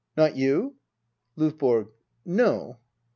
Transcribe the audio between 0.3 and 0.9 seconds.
you.''